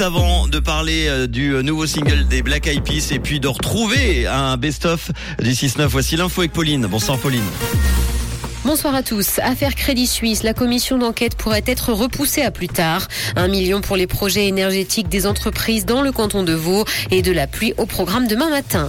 [0.00, 3.46] Avant de parler euh, du euh, nouveau single des Black Eyed Peas et puis de
[3.46, 6.84] retrouver un best-of du 6-9, voici l'info avec Pauline.
[6.86, 7.44] Bonsoir Pauline.
[8.64, 9.38] Bonsoir à tous.
[9.38, 13.06] Affaire Crédit Suisse, la commission d'enquête pourrait être repoussée à plus tard.
[13.36, 17.30] Un million pour les projets énergétiques des entreprises dans le canton de Vaud et de
[17.30, 18.88] la pluie au programme demain matin.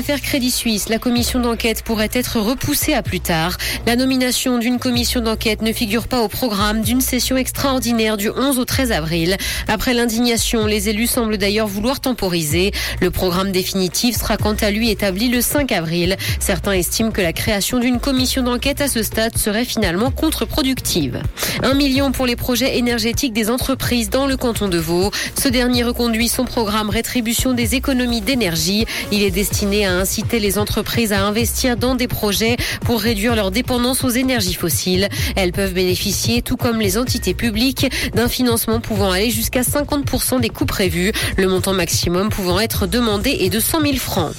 [0.00, 3.58] Affaire Crédit Suisse, la commission d'enquête pourrait être repoussée à plus tard.
[3.86, 8.58] La nomination d'une commission d'enquête ne figure pas au programme d'une session extraordinaire du 11
[8.58, 9.36] au 13 avril.
[9.68, 12.72] Après l'indignation, les élus semblent d'ailleurs vouloir temporiser.
[13.02, 16.16] Le programme définitif sera quant à lui établi le 5 avril.
[16.38, 21.20] Certains estiment que la création d'une commission d'enquête à ce stade serait finalement contre-productive.
[21.62, 25.10] Un million pour les projets énergétiques des entreprises dans le canton de Vaud.
[25.38, 28.86] Ce dernier reconduit son programme rétribution des économies d'énergie.
[29.12, 33.50] Il est destiné à inciter les entreprises à investir dans des projets pour réduire leur
[33.50, 35.08] dépendance aux énergies fossiles.
[35.36, 40.48] Elles peuvent bénéficier, tout comme les entités publiques, d'un financement pouvant aller jusqu'à 50% des
[40.48, 44.34] coûts prévus, le montant maximum pouvant être demandé est de 100 000 francs.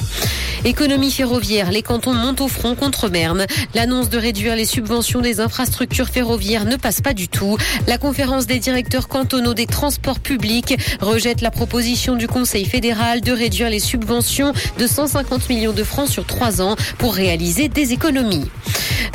[0.64, 3.48] Économie ferroviaire, les cantons montent au front contre Berne.
[3.74, 7.58] L'annonce de réduire les subventions des infrastructures ferroviaires ne passe pas du tout.
[7.88, 13.32] La conférence des directeurs cantonaux des transports publics rejette la proposition du Conseil fédéral de
[13.32, 18.46] réduire les subventions de 150 millions de francs sur trois ans pour réaliser des économies.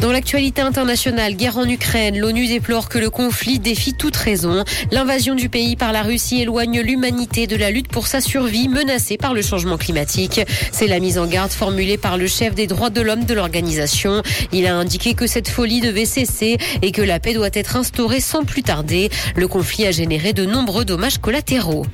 [0.00, 4.62] Dans l'actualité internationale, guerre en Ukraine, l'ONU déplore que le conflit défie toute raison.
[4.90, 9.16] L'invasion du pays par la Russie éloigne l'humanité de la lutte pour sa survie menacée
[9.16, 10.40] par le changement climatique.
[10.70, 14.22] C'est la mise en formulée par le chef des droits de l'homme de l'organisation.
[14.52, 18.20] Il a indiqué que cette folie devait cesser et que la paix doit être instaurée
[18.20, 19.10] sans plus tarder.
[19.36, 21.84] Le conflit a généré de nombreux dommages collatéraux.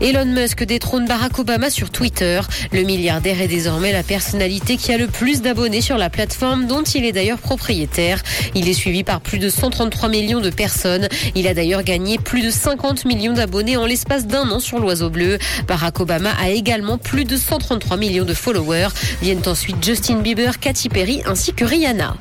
[0.00, 2.40] Elon Musk détrône Barack Obama sur Twitter.
[2.72, 6.82] Le milliardaire est désormais la personnalité qui a le plus d'abonnés sur la plateforme dont
[6.82, 8.20] il est d'ailleurs propriétaire.
[8.56, 11.08] Il est suivi par plus de 133 millions de personnes.
[11.36, 15.08] Il a d'ailleurs gagné plus de 50 millions d'abonnés en l'espace d'un an sur l'oiseau
[15.08, 15.38] bleu.
[15.68, 18.71] Barack Obama a également plus de 133 millions de followers.
[19.20, 22.16] Viennent ensuite Justin Bieber, Katy Perry ainsi que Rihanna.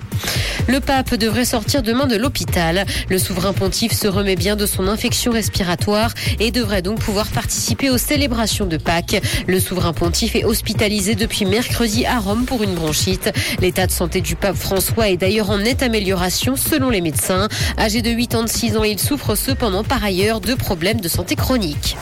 [0.67, 2.85] Le pape devrait sortir demain de l'hôpital.
[3.09, 7.89] Le souverain pontife se remet bien de son infection respiratoire et devrait donc pouvoir participer
[7.89, 9.21] aux célébrations de Pâques.
[9.47, 13.31] Le souverain pontife est hospitalisé depuis mercredi à Rome pour une bronchite.
[13.59, 17.47] L'état de santé du pape François est d'ailleurs en nette amélioration selon les médecins.
[17.79, 21.97] Âgé de 86 ans, il souffre cependant par ailleurs de problèmes de santé chronique.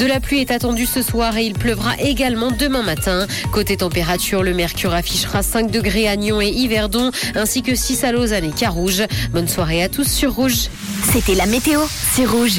[0.00, 3.26] De la pluie est attendue ce soir et il pleuvra également demain matin.
[3.52, 8.12] Côté température, le mercure affichera 5 degrés à Nyon et Yverdon, ainsi que 6 à
[8.12, 9.02] Lausanne et Carouge.
[9.30, 10.70] Bonne soirée à tous sur Rouge.
[11.12, 11.82] C'était la météo,
[12.14, 12.56] c'est Rouge.